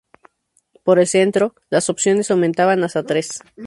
[0.83, 3.37] Por el Centro, las opciones aumentaban hasta tres.